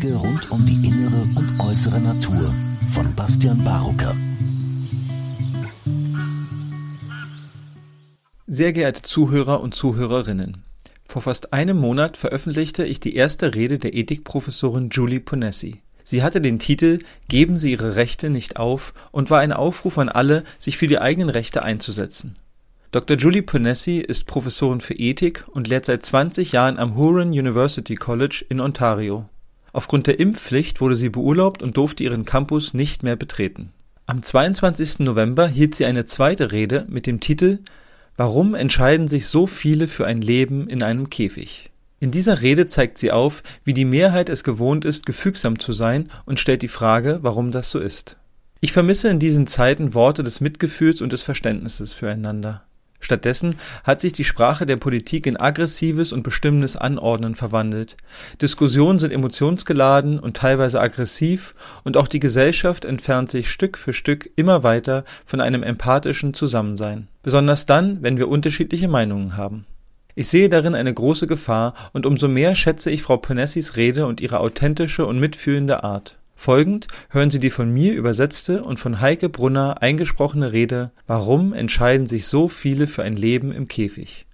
[0.00, 2.54] Wege rund um die innere und äußere Natur
[2.92, 4.14] von Bastian Barucker.
[8.46, 10.62] Sehr geehrte Zuhörer und Zuhörerinnen,
[11.06, 15.82] vor fast einem Monat veröffentlichte ich die erste Rede der Ethikprofessorin Julie Ponessi.
[16.04, 20.08] Sie hatte den Titel Geben Sie Ihre Rechte nicht auf und war ein Aufruf an
[20.08, 22.36] alle, sich für die eigenen Rechte einzusetzen.
[22.92, 23.16] Dr.
[23.16, 28.44] Julie Ponessi ist Professorin für Ethik und lehrt seit 20 Jahren am Huron University College
[28.48, 29.28] in Ontario.
[29.72, 33.72] Aufgrund der Impfpflicht wurde sie beurlaubt und durfte ihren Campus nicht mehr betreten.
[34.06, 35.00] Am 22.
[35.00, 37.58] November hielt sie eine zweite Rede mit dem Titel
[38.16, 41.70] Warum entscheiden sich so viele für ein Leben in einem Käfig?
[42.00, 46.10] In dieser Rede zeigt sie auf, wie die Mehrheit es gewohnt ist, gefügsam zu sein
[46.26, 48.16] und stellt die Frage, warum das so ist.
[48.60, 52.64] Ich vermisse in diesen Zeiten Worte des Mitgefühls und des Verständnisses füreinander.
[53.00, 53.54] Stattdessen
[53.84, 57.96] hat sich die Sprache der Politik in aggressives und bestimmendes Anordnen verwandelt.
[58.42, 61.54] Diskussionen sind emotionsgeladen und teilweise aggressiv
[61.84, 67.08] und auch die Gesellschaft entfernt sich Stück für Stück immer weiter von einem empathischen Zusammensein.
[67.22, 69.64] Besonders dann, wenn wir unterschiedliche Meinungen haben.
[70.14, 74.20] Ich sehe darin eine große Gefahr und umso mehr schätze ich Frau Ponessis Rede und
[74.20, 76.17] ihre authentische und mitfühlende Art.
[76.40, 82.06] Folgend hören Sie die von mir übersetzte und von Heike Brunner eingesprochene Rede Warum entscheiden
[82.06, 84.24] sich so viele für ein Leben im Käfig?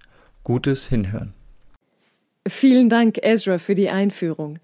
[0.43, 1.33] Gutes Hinhören.
[2.47, 4.59] Vielen Dank, Ezra, für die Einführung.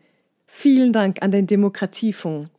[0.45, 2.51] Vielen Dank an den Demokratiefonds.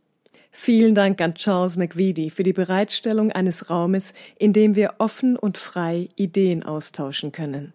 [0.50, 5.58] Vielen Dank an Charles McVitie für die Bereitstellung eines Raumes, in dem wir offen und
[5.58, 7.72] frei Ideen austauschen können.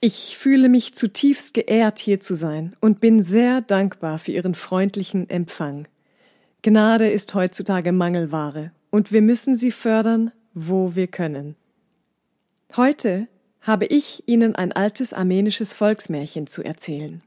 [0.00, 5.30] Ich fühle mich zutiefst geehrt, hier zu sein und bin sehr dankbar für Ihren freundlichen
[5.30, 5.86] Empfang.
[6.64, 11.56] Gnade ist heutzutage Mangelware und wir müssen sie fördern, wo wir können.
[12.76, 13.26] Heute
[13.60, 17.20] habe ich Ihnen ein altes armenisches Volksmärchen zu erzählen.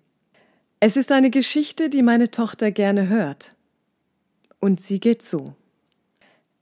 [0.80, 3.56] Es ist eine Geschichte, die meine Tochter gerne hört.
[4.62, 5.54] Und sie geht so.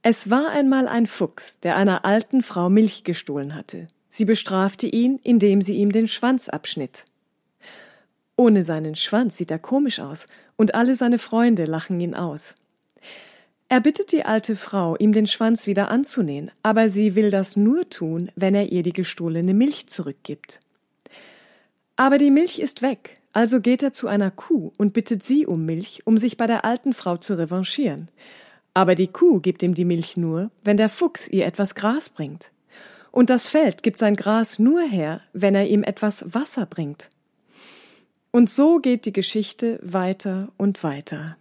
[0.02, 3.86] Es war einmal ein Fuchs, der einer alten Frau Milch gestohlen hatte.
[4.10, 7.04] Sie bestrafte ihn, indem sie ihm den Schwanz abschnitt.
[8.36, 12.56] Ohne seinen Schwanz sieht er komisch aus, und alle seine Freunde lachen ihn aus.
[13.74, 17.90] Er bittet die alte Frau, ihm den Schwanz wieder anzunähen, aber sie will das nur
[17.90, 20.60] tun, wenn er ihr die gestohlene Milch zurückgibt.
[21.96, 25.66] Aber die Milch ist weg, also geht er zu einer Kuh und bittet sie um
[25.66, 28.12] Milch, um sich bei der alten Frau zu revanchieren.
[28.74, 32.52] Aber die Kuh gibt ihm die Milch nur, wenn der Fuchs ihr etwas Gras bringt
[33.10, 37.10] und das Feld gibt sein Gras nur her, wenn er ihm etwas Wasser bringt.
[38.30, 41.36] Und so geht die Geschichte weiter und weiter.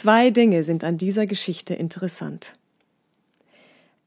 [0.00, 2.54] Zwei Dinge sind an dieser Geschichte interessant.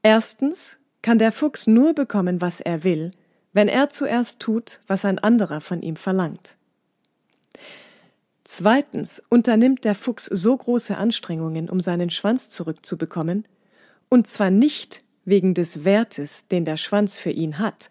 [0.02, 3.12] Erstens kann der Fuchs nur bekommen, was er will,
[3.52, 6.56] wenn er zuerst tut, was ein anderer von ihm verlangt.
[8.42, 13.44] Zweitens unternimmt der Fuchs so große Anstrengungen, um seinen Schwanz zurückzubekommen,
[14.08, 17.88] und zwar nicht, wegen des Wertes, den der Schwanz für ihn hat,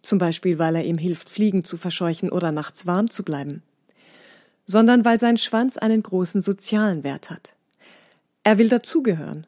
[0.00, 3.62] zum Beispiel weil er ihm hilft, Fliegen zu verscheuchen oder nachts warm zu bleiben,
[4.66, 7.54] sondern weil sein Schwanz einen großen sozialen Wert hat.
[8.44, 9.46] Er will dazugehören.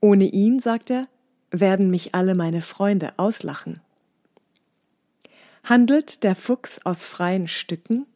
[0.00, 1.06] Ohne ihn, sagt er,
[1.50, 3.80] werden mich alle meine Freunde auslachen.
[5.64, 8.06] Handelt der Fuchs aus freien Stücken?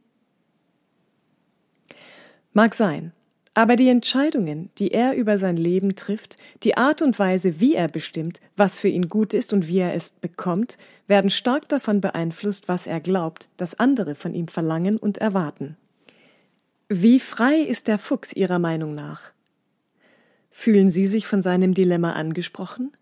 [2.53, 3.13] Mag sein,
[3.55, 7.89] aber die Entscheidungen, die er über sein Leben trifft, die Art und Weise, wie er
[7.89, 10.77] bestimmt, was für ihn gut ist und wie er es bekommt,
[11.07, 15.77] werden stark davon beeinflusst, was er glaubt, dass andere von ihm verlangen und erwarten.
[16.89, 19.33] Wie frei ist der Fuchs Ihrer Meinung nach?
[20.53, 22.97] Fühlen Sie sich von seinem Dilemma angesprochen?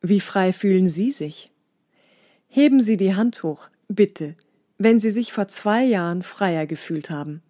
[0.00, 1.50] Wie frei fühlen Sie sich?
[2.46, 4.36] Heben Sie die Hand hoch, bitte,
[4.78, 7.42] wenn Sie sich vor zwei Jahren freier gefühlt haben.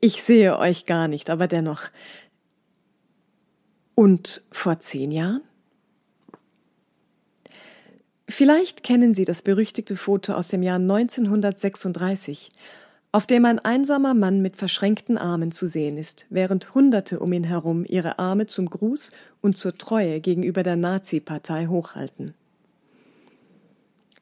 [0.00, 1.82] Ich sehe euch gar nicht, aber dennoch.
[3.94, 5.42] Und vor zehn Jahren?
[8.26, 12.50] Vielleicht kennen Sie das berüchtigte Foto aus dem Jahr 1936,
[13.12, 17.44] auf dem ein einsamer Mann mit verschränkten Armen zu sehen ist, während Hunderte um ihn
[17.44, 22.34] herum ihre Arme zum Gruß und zur Treue gegenüber der Nazi-Partei hochhalten.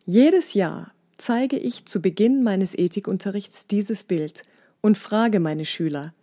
[0.07, 4.43] Jedes Jahr zeige ich zu Beginn meines Ethikunterrichts dieses Bild–
[4.87, 6.15] und frage meine Schüler,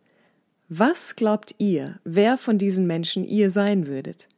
[0.69, 4.29] was glaubt ihr, wer von diesen Menschen ihr sein würdet?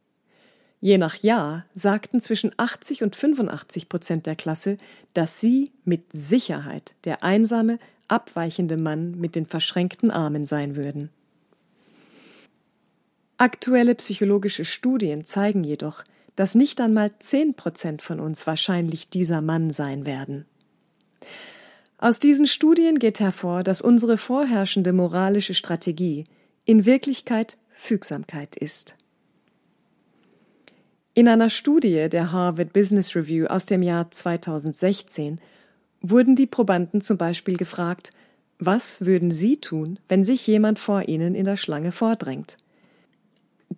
[0.80, 4.78] Je nach Jahr sagten zwischen 80 und 85 Prozent der Klasse,
[5.14, 11.10] dass sie mit Sicherheit der einsame, abweichende Mann mit den verschränkten Armen sein würden.
[13.38, 16.04] Aktuelle psychologische Studien zeigen jedoch,
[16.36, 20.46] dass nicht einmal 10 Prozent von uns wahrscheinlich dieser Mann sein werden.
[21.98, 26.24] Aus diesen Studien geht hervor, dass unsere vorherrschende moralische Strategie
[26.64, 28.96] in Wirklichkeit Fügsamkeit ist.
[31.14, 35.40] In einer Studie der Harvard Business Review aus dem Jahr 2016
[36.10, 38.10] wurden die Probanden zum Beispiel gefragt,
[38.58, 42.56] was würden Sie tun, wenn sich jemand vor Ihnen in der Schlange vordrängt?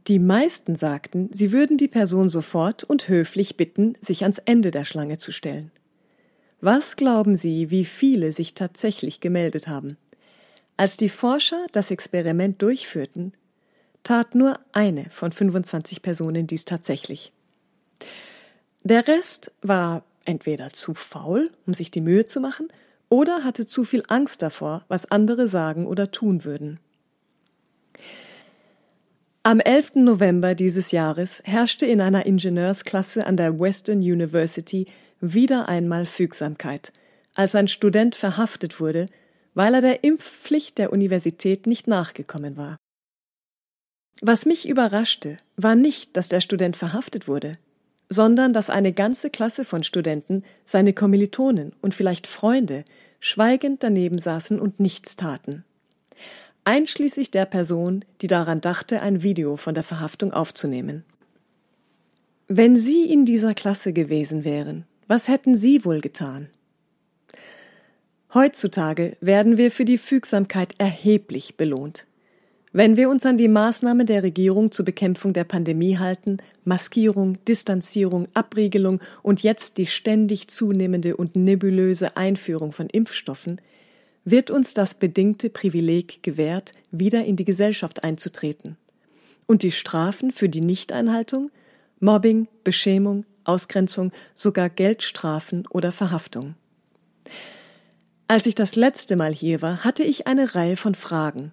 [0.07, 4.85] Die meisten sagten, sie würden die Person sofort und höflich bitten, sich ans Ende der
[4.85, 5.71] Schlange zu stellen.
[6.61, 9.97] Was glauben Sie, wie viele sich tatsächlich gemeldet haben?
[10.77, 13.33] Als die Forscher das Experiment durchführten,
[14.03, 17.33] tat nur eine von 25 Personen dies tatsächlich.
[18.83, 22.69] Der Rest war entweder zu faul, um sich die Mühe zu machen,
[23.09, 26.79] oder hatte zu viel Angst davor, was andere sagen oder tun würden.
[29.43, 29.95] Am 11.
[29.97, 34.87] November dieses Jahres herrschte in einer Ingenieursklasse an der Western University
[35.21, 36.93] wieder einmal Fügsamkeit,
[37.35, 39.07] als ein Student verhaftet wurde,
[39.55, 42.77] weil er der Impfpflicht der Universität nicht nachgekommen war.
[44.21, 47.57] Was mich überraschte, war nicht, dass der Student verhaftet wurde
[48.09, 52.85] sondern dass eine ganze Klasse von Studenten, seine Kommilitonen und vielleicht Freunde,
[53.21, 55.65] schweigend daneben saßen und nichts taten.
[56.65, 61.05] Einschließlich der Person, die daran dachte, ein Video von der Verhaftung aufzunehmen.
[62.47, 66.49] Wenn Sie in dieser Klasse gewesen wären, was hätten Sie wohl getan?
[68.35, 72.08] Heutzutage werden wir für die Fügsamkeit erheblich belohnt.
[72.73, 78.29] Wenn wir uns an die Maßnahmen der Regierung zur Bekämpfung der Pandemie halten, Maskierung, Distanzierung,
[78.35, 83.61] Abriegelung und jetzt die ständig zunehmende und nebulöse Einführung von Impfstoffen,
[84.25, 88.77] wird uns das bedingte Privileg gewährt, wieder in die Gesellschaft einzutreten.
[89.47, 91.51] Und die Strafen für die Nichteinhaltung?
[92.01, 96.55] Mobbing, Beschämung, Ausgrenzung, sogar Geldstrafen oder Verhaftung.
[98.29, 101.53] Als ich das letzte Mal hier war, hatte ich eine Reihe von Fragen,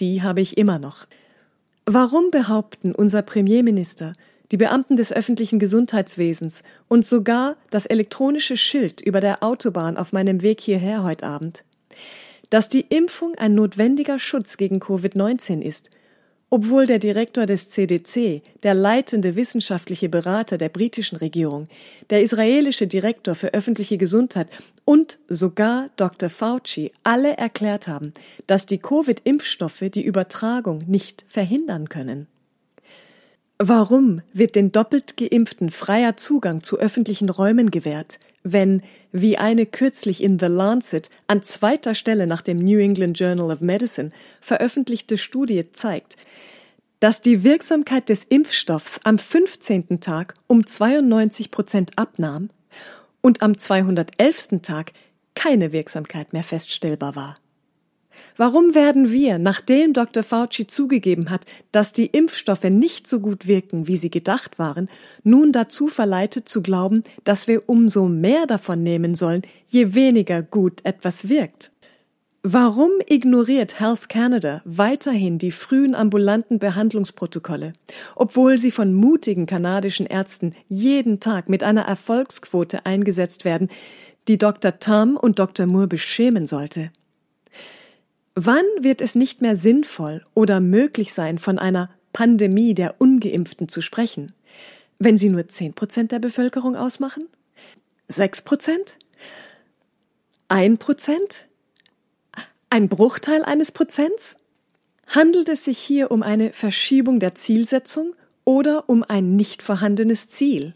[0.00, 1.06] die habe ich immer noch.
[1.84, 4.12] Warum behaupten unser Premierminister,
[4.52, 10.42] die Beamten des öffentlichen Gesundheitswesens und sogar das elektronische Schild über der Autobahn auf meinem
[10.42, 11.64] Weg hierher heute Abend,
[12.50, 15.90] dass die Impfung ein notwendiger Schutz gegen Covid-19 ist
[16.48, 21.68] obwohl der Direktor des CDC, der leitende wissenschaftliche Berater der britischen Regierung,
[22.10, 24.48] der israelische Direktor für öffentliche Gesundheit
[24.84, 26.30] und sogar Dr.
[26.30, 28.12] Fauci alle erklärt haben,
[28.46, 32.28] dass die Covid-Impfstoffe die Übertragung nicht verhindern können.
[33.58, 38.82] Warum wird den doppelt geimpften freier Zugang zu öffentlichen Räumen gewährt, wenn,
[39.12, 43.62] wie eine kürzlich in The Lancet an zweiter Stelle nach dem New England Journal of
[43.62, 44.10] Medicine
[44.42, 46.16] veröffentlichte Studie zeigt,
[47.00, 50.00] dass die Wirksamkeit des Impfstoffs am 15.
[50.00, 52.50] Tag um 92 Prozent abnahm
[53.22, 54.60] und am 211.
[54.62, 54.92] Tag
[55.34, 57.36] keine Wirksamkeit mehr feststellbar war.
[58.36, 60.22] Warum werden wir, nachdem Dr.
[60.22, 64.88] Fauci zugegeben hat, dass die Impfstoffe nicht so gut wirken, wie sie gedacht waren,
[65.22, 70.84] nun dazu verleitet zu glauben, dass wir umso mehr davon nehmen sollen, je weniger gut
[70.84, 71.70] etwas wirkt?
[72.48, 77.72] Warum ignoriert Health Canada weiterhin die frühen ambulanten Behandlungsprotokolle,
[78.14, 83.68] obwohl sie von mutigen kanadischen Ärzten jeden Tag mit einer Erfolgsquote eingesetzt werden,
[84.28, 84.78] die Dr.
[84.78, 85.66] Tam und Dr.
[85.66, 86.92] Moore beschämen sollte?
[88.38, 93.80] Wann wird es nicht mehr sinnvoll oder möglich sein, von einer Pandemie der Ungeimpften zu
[93.80, 94.34] sprechen,
[94.98, 97.28] wenn sie nur zehn Prozent der Bevölkerung ausmachen?
[98.08, 98.98] Sechs Prozent?
[100.48, 101.46] Ein Prozent?
[102.68, 104.36] Ein Bruchteil eines Prozents?
[105.06, 108.14] Handelt es sich hier um eine Verschiebung der Zielsetzung
[108.44, 110.74] oder um ein nicht vorhandenes Ziel?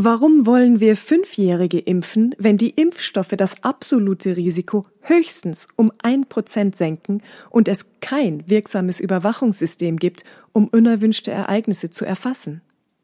[0.00, 6.76] Warum wollen wir Fünfjährige impfen, wenn die Impfstoffe das absolute Risiko höchstens um ein Prozent
[6.76, 12.60] senken und es kein wirksames Überwachungssystem gibt, um unerwünschte Ereignisse zu erfassen?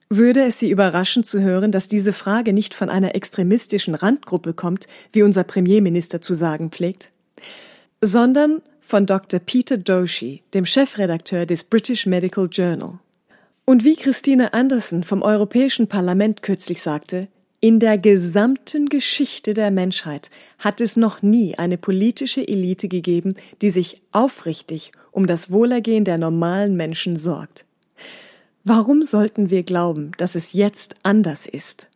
[0.09, 4.87] Würde es Sie überraschen zu hören, dass diese Frage nicht von einer extremistischen Randgruppe kommt,
[5.11, 7.11] wie unser Premierminister zu sagen pflegt,
[8.03, 9.41] sondern von Dr.
[9.41, 13.01] Peter Doshi, dem Chefredakteur des British Medical Journal.
[13.65, 17.29] Und wie Christine Anderson vom Europäischen Parlament kürzlich sagte,
[17.61, 23.71] in der gesamten Geschichte der Menschheit hat es noch nie eine politische Elite gegeben, die
[23.71, 27.65] sich aufrichtig um das Wohlergehen der normalen Menschen sorgt.
[28.65, 31.89] Warum sollten wir glauben, dass es jetzt anders ist?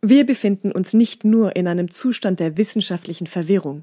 [0.00, 3.82] Wir befinden uns nicht nur in einem Zustand der wissenschaftlichen Verwirrung.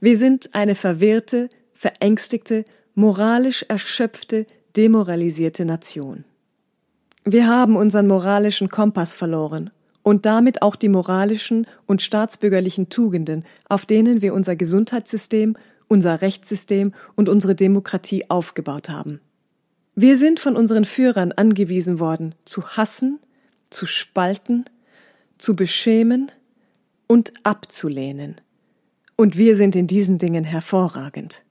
[0.00, 6.24] Wir sind eine verwirrte, verängstigte, moralisch erschöpfte, demoralisierte Nation.
[7.24, 9.70] Wir haben unseren moralischen Kompass verloren
[10.02, 15.56] und damit auch die moralischen und staatsbürgerlichen Tugenden, auf denen wir unser Gesundheitssystem,
[15.88, 19.20] unser Rechtssystem und unsere Demokratie aufgebaut haben.
[19.94, 23.20] Wir sind von unseren Führern angewiesen worden, zu hassen,
[23.70, 24.64] zu spalten,
[25.38, 26.32] zu beschämen
[27.06, 28.40] und abzulehnen.
[29.16, 31.42] Und wir sind in diesen Dingen hervorragend.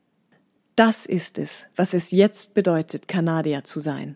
[0.84, 4.16] Das ist es, was es jetzt bedeutet, Kanadier zu sein.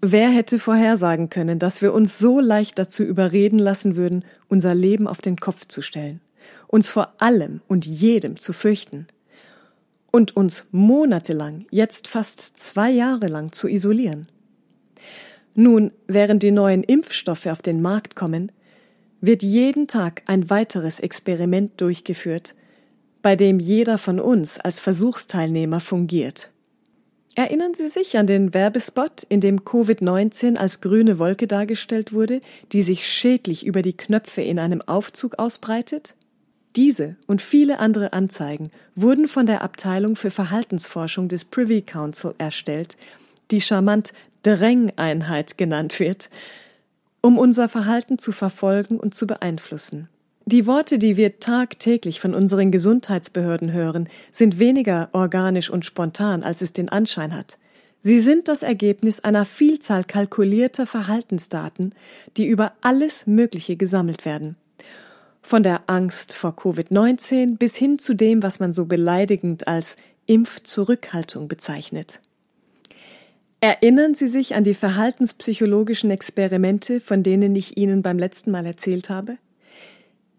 [0.00, 5.08] Wer hätte vorhersagen können, dass wir uns so leicht dazu überreden lassen würden, unser Leben
[5.08, 6.20] auf den Kopf zu stellen,
[6.68, 9.08] uns vor allem und jedem zu fürchten
[10.12, 14.28] und uns monatelang, jetzt fast zwei Jahre lang zu isolieren?
[15.56, 18.52] Nun, während die neuen Impfstoffe auf den Markt kommen,
[19.20, 22.54] wird jeden Tag ein weiteres Experiment durchgeführt,
[23.26, 26.48] bei dem jeder von uns als Versuchsteilnehmer fungiert.
[27.34, 32.40] Erinnern Sie sich an den Werbespot, in dem Covid-19 als grüne Wolke dargestellt wurde,
[32.70, 36.14] die sich schädlich über die Knöpfe in einem Aufzug ausbreitet?
[36.76, 42.96] Diese und viele andere Anzeigen wurden von der Abteilung für Verhaltensforschung des Privy Council erstellt,
[43.50, 44.12] die charmant
[44.44, 46.30] Drängeinheit genannt wird,
[47.22, 50.08] um unser Verhalten zu verfolgen und zu beeinflussen.
[50.48, 56.62] Die Worte, die wir tagtäglich von unseren Gesundheitsbehörden hören, sind weniger organisch und spontan, als
[56.62, 57.58] es den Anschein hat.
[58.00, 61.96] Sie sind das Ergebnis einer Vielzahl kalkulierter Verhaltensdaten,
[62.36, 64.54] die über alles Mögliche gesammelt werden.
[65.42, 71.48] Von der Angst vor Covid-19 bis hin zu dem, was man so beleidigend als Impfzurückhaltung
[71.48, 72.20] bezeichnet.
[73.60, 79.10] Erinnern Sie sich an die verhaltenspsychologischen Experimente, von denen ich Ihnen beim letzten Mal erzählt
[79.10, 79.38] habe?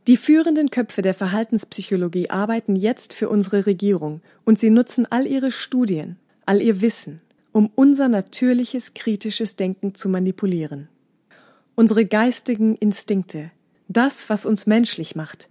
[0.07, 5.51] Die führenden Köpfe der Verhaltenspsychologie arbeiten jetzt für unsere Regierung und sie nutzen all ihre
[5.51, 7.21] Studien, all ihr Wissen,
[7.51, 10.87] um unser natürliches kritisches Denken zu manipulieren.
[11.75, 13.51] Unsere geistigen Instinkte,
[13.89, 15.49] das, was uns menschlich macht,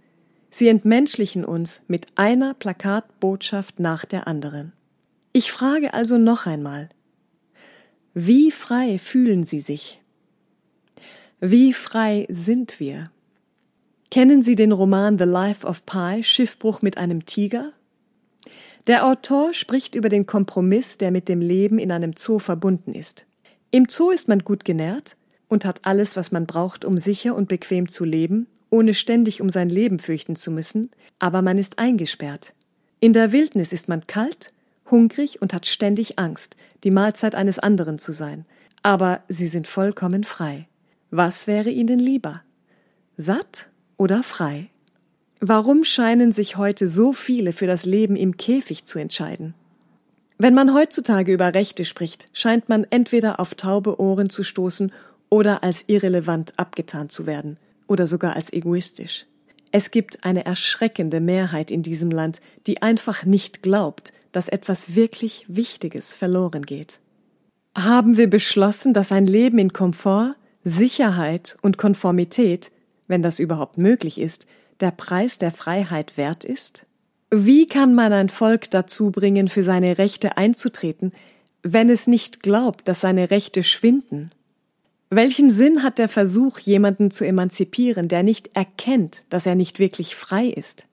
[0.49, 4.73] sie entmenschlichen uns mit einer Plakatbotschaft nach der anderen.
[5.33, 6.89] Ich frage also noch einmal,
[8.15, 10.01] wie frei fühlen Sie sich?
[11.39, 13.11] Wie frei sind wir?
[14.09, 17.73] Kennen Sie den Roman The Life of Pi, Schiffbruch mit einem Tiger?
[18.87, 23.25] Der Autor spricht über den Kompromiss, der mit dem Leben in einem Zoo verbunden ist.
[23.69, 25.17] Im Zoo ist man gut genährt
[25.49, 29.49] und hat alles, was man braucht, um sicher und bequem zu leben, ohne ständig um
[29.49, 32.53] sein Leben fürchten zu müssen, aber man ist eingesperrt.
[33.01, 34.53] In der Wildnis ist man kalt,
[34.89, 38.45] hungrig und hat ständig Angst, die Mahlzeit eines anderen zu sein.
[38.83, 40.69] Aber sie sind vollkommen frei.
[41.11, 42.41] Was wäre ihnen lieber?
[43.17, 43.67] Satt
[43.97, 44.69] oder frei?
[45.39, 49.53] Warum scheinen sich heute so viele für das Leben im Käfig zu entscheiden?
[50.39, 54.91] Wenn man heutzutage über Rechte spricht, scheint man entweder auf taube Ohren zu stoßen
[55.29, 59.25] oder als irrelevant abgetan zu werden oder sogar als egoistisch.
[59.71, 65.45] Es gibt eine erschreckende Mehrheit in diesem Land, die einfach nicht glaubt, dass etwas wirklich
[65.47, 66.99] Wichtiges verloren geht.
[67.75, 72.71] Haben wir beschlossen, dass ein Leben in Komfort, Sicherheit und Konformität
[73.07, 74.47] wenn das überhaupt möglich ist,
[74.79, 76.85] der Preis der Freiheit wert ist?
[77.29, 81.11] Wie kann man ein Volk dazu bringen, für seine Rechte einzutreten,
[81.63, 84.31] wenn es nicht glaubt, dass seine Rechte schwinden?
[85.09, 90.15] Welchen Sinn hat der Versuch, jemanden zu emanzipieren, der nicht erkennt, dass er nicht wirklich
[90.15, 90.85] frei ist?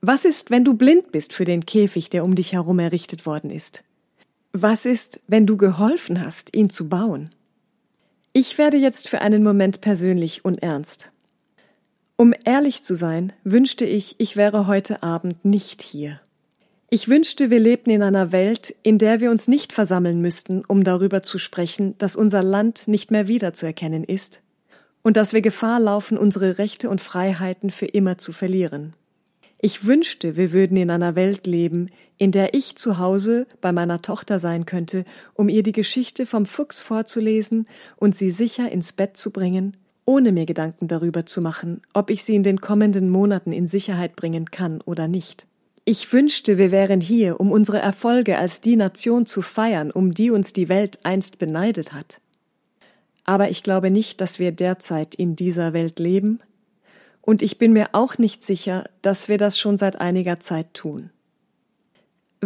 [0.00, 3.50] Was ist, wenn du blind bist für den Käfig, der um dich herum errichtet worden
[3.50, 3.84] ist?
[4.52, 7.30] Was ist, wenn du geholfen hast, ihn zu bauen?
[8.32, 11.10] Ich werde jetzt für einen Moment persönlich und ernst.
[12.16, 16.20] Um ehrlich zu sein, wünschte ich, ich wäre heute Abend nicht hier.
[16.88, 20.84] Ich wünschte, wir lebten in einer Welt, in der wir uns nicht versammeln müssten, um
[20.84, 24.42] darüber zu sprechen, dass unser Land nicht mehr wiederzuerkennen ist
[25.02, 28.94] und dass wir Gefahr laufen, unsere Rechte und Freiheiten für immer zu verlieren.
[29.58, 34.02] Ich wünschte, wir würden in einer Welt leben, in der ich zu Hause bei meiner
[34.02, 37.66] Tochter sein könnte, um ihr die Geschichte vom Fuchs vorzulesen
[37.96, 42.24] und sie sicher ins Bett zu bringen ohne mir Gedanken darüber zu machen, ob ich
[42.24, 45.46] sie in den kommenden Monaten in Sicherheit bringen kann oder nicht.
[45.84, 50.30] Ich wünschte, wir wären hier, um unsere Erfolge als die Nation zu feiern, um die
[50.30, 52.20] uns die Welt einst beneidet hat.
[53.24, 56.40] Aber ich glaube nicht, dass wir derzeit in dieser Welt leben,
[57.26, 61.08] und ich bin mir auch nicht sicher, dass wir das schon seit einiger Zeit tun.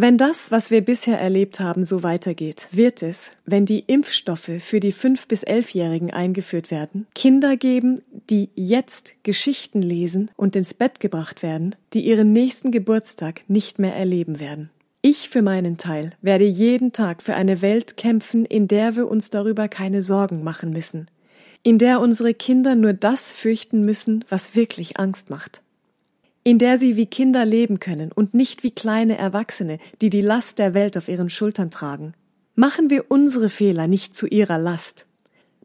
[0.01, 4.79] Wenn das, was wir bisher erlebt haben, so weitergeht, wird es, wenn die Impfstoffe für
[4.79, 11.01] die 5- bis 11-Jährigen eingeführt werden, Kinder geben, die jetzt Geschichten lesen und ins Bett
[11.01, 14.69] gebracht werden, die ihren nächsten Geburtstag nicht mehr erleben werden.
[15.01, 19.31] Ich für meinen Teil werde jeden Tag für eine Welt kämpfen, in der wir uns
[19.31, 21.07] darüber keine Sorgen machen müssen,
[21.61, 25.61] in der unsere Kinder nur das fürchten müssen, was wirklich Angst macht,
[26.49, 30.57] in der sie wie Kinder leben können und nicht wie kleine Erwachsene, die die Last
[30.57, 32.15] der Welt auf ihren Schultern tragen.
[32.55, 35.05] Machen wir unsere Fehler nicht zu ihrer Last.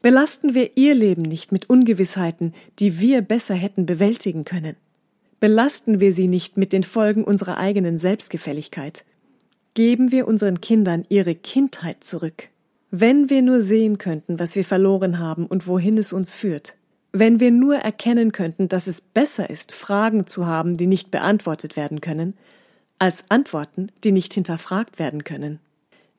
[0.02, 4.76] Belasten wir ihr Leben nicht mit Ungewissheiten, die wir besser hätten bewältigen können.
[5.40, 9.06] Belasten wir sie nicht mit den Folgen unserer eigenen Selbstgefälligkeit.
[9.72, 12.50] Geben wir unseren Kindern ihre Kindheit zurück.
[12.90, 16.74] Wenn wir nur sehen könnten, was wir verloren haben und wohin es uns führt.
[17.16, 21.76] Wenn wir nur erkennen könnten, dass es besser ist, Fragen zu haben, die nicht beantwortet
[21.76, 22.34] werden können,
[22.98, 25.60] als Antworten, die nicht hinterfragt werden können.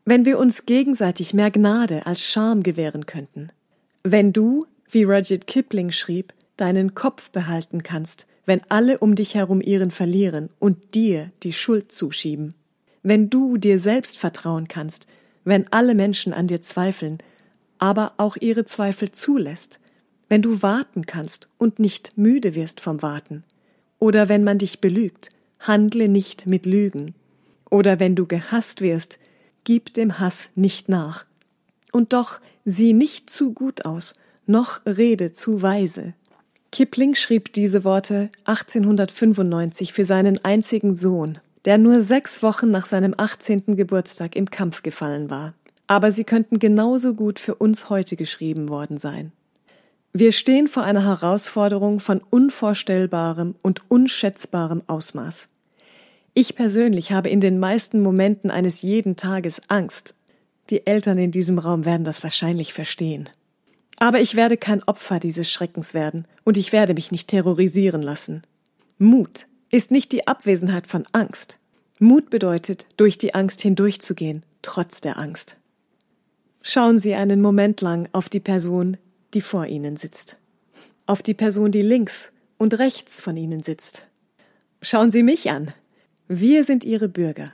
[0.06, 3.50] Wenn wir uns gegenseitig mehr Gnade als Scham gewähren könnten.
[4.04, 9.60] Wenn du, wie Rudyard Kipling schrieb, deinen Kopf behalten kannst, wenn alle um dich herum
[9.60, 12.54] ihren verlieren und dir die Schuld zuschieben.
[13.04, 15.08] Wenn du dir selbst vertrauen kannst,
[15.44, 17.18] wenn alle Menschen an dir zweifeln,
[17.80, 19.82] aber auch ihre Zweifel zulässt,
[20.30, 23.44] wenn du warten kannst und nicht müde wirst vom Warten,
[24.00, 25.30] oder wenn man dich belügt,
[25.60, 27.16] handle nicht mit Lügen,
[27.70, 29.20] oder wenn du gehasst wirst,
[29.64, 31.26] gib dem Hass nicht nach,
[31.92, 34.16] und doch sieh nicht zu gut aus,
[34.46, 36.14] noch rede zu weise.
[36.72, 43.14] Kipling schrieb diese Worte 1895 für seinen einzigen Sohn, der nur sechs Wochen nach seinem
[43.18, 43.76] 18.
[43.76, 45.54] Geburtstag im Kampf gefallen war.
[45.88, 49.32] Aber sie könnten genauso gut für uns heute geschrieben worden sein.
[50.18, 55.50] Wir stehen vor einer Herausforderung von unvorstellbarem und unschätzbarem Ausmaß.
[56.34, 60.16] Ich persönlich habe in den meisten Momenten eines jeden Tages Angst,
[60.70, 63.28] die Eltern in diesem Raum werden das wahrscheinlich verstehen.
[63.98, 68.44] Aber ich werde kein Opfer dieses Schreckens werden und ich werde mich nicht terrorisieren lassen.
[68.98, 71.58] Mut ist nicht die Abwesenheit von Angst.
[72.00, 75.58] Mut bedeutet, durch die Angst hindurchzugehen, trotz der Angst.
[76.62, 78.96] Schauen Sie einen Moment lang auf die Person,
[79.36, 80.38] die vor Ihnen sitzt.
[81.06, 84.08] Auf die Person, die links und rechts von Ihnen sitzt.
[84.82, 85.74] Schauen Sie mich an.
[86.28, 87.54] Wir sind Ihre Bürger.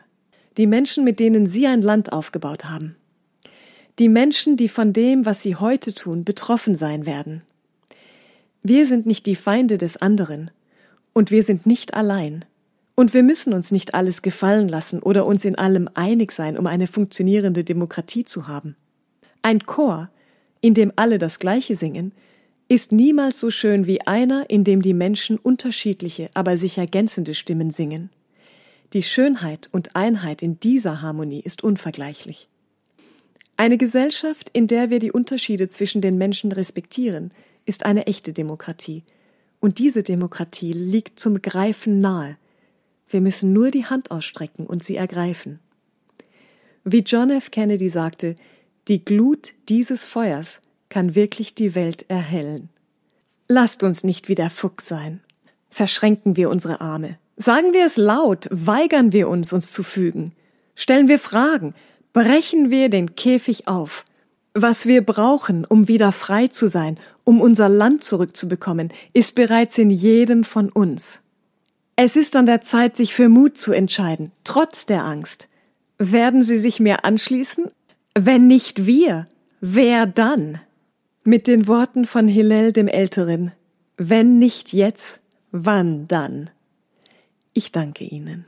[0.58, 2.96] Die Menschen, mit denen Sie ein Land aufgebaut haben
[4.00, 7.44] die Menschen, die von dem, was sie heute tun, betroffen sein werden.
[8.64, 10.52] Wir sind nicht die Feinde des anderen,
[11.14, 12.46] und wir sind nicht allein.
[12.96, 16.68] Und wir müssen uns nicht alles gefallen lassen oder uns in allem einig sein, um
[16.68, 18.76] eine funktionierende Demokratie zu haben.
[19.42, 20.10] Ein Chor,
[20.62, 22.14] in dem alle das Gleiche singen,
[22.68, 27.72] ist niemals so schön wie einer, in dem die Menschen unterschiedliche, aber sich ergänzende Stimmen
[27.72, 28.10] singen.
[28.94, 32.48] Die Schönheit und Einheit in dieser Harmonie ist unvergleichlich.
[33.58, 37.32] Eine Gesellschaft, in der wir die Unterschiede zwischen den Menschen respektieren,
[37.66, 39.04] ist eine echte Demokratie.
[39.60, 42.38] Und diese Demokratie liegt zum Greifen nahe.
[43.08, 45.60] Wir müssen nur die Hand ausstrecken und sie ergreifen.
[46.84, 47.52] Wie John F.
[47.52, 48.36] Kennedy sagte,
[48.88, 52.70] die Glut dieses Feuers kann wirklich die Welt erhellen.
[53.48, 55.22] Lasst uns nicht wie der Fuchs sein.
[55.70, 57.18] Verschränken wir unsere Arme.
[57.38, 60.34] Sagen wir es laut, weigern wir uns, uns zu fügen.
[60.76, 61.74] Stellen wir Fragen,
[62.14, 64.06] brechen wir den Käfig auf.
[64.54, 69.90] Was wir brauchen, um wieder frei zu sein, um unser Land zurückzubekommen, ist bereits in
[69.90, 71.22] jedem von uns.
[71.96, 75.48] Es ist an der Zeit, sich für Mut zu entscheiden, trotz der Angst.
[75.98, 77.66] Werden Sie sich mir anschließen?
[78.14, 79.28] Wenn nicht wir,
[79.62, 80.60] wer dann?
[81.24, 83.52] Mit den Worten von Hillel dem Älteren,
[83.98, 85.22] wenn nicht jetzt,
[85.52, 86.50] wann dann?
[87.54, 88.46] Ich danke Ihnen.